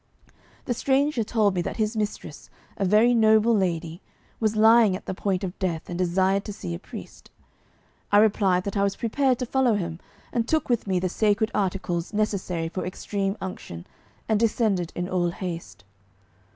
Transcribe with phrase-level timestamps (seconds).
[0.65, 4.01] The stranger told me that his mistress, a very noble lady,
[4.39, 7.29] was lying at the point of death, and desired to see a priest.
[8.11, 9.99] I replied that I was prepared to follow him,
[10.47, 13.85] took with me the sacred articles necessary for extreme unction,
[14.27, 15.83] and descended in all haste.